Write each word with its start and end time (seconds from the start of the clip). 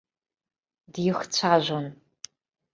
Дихцәажәон. 0.93 1.85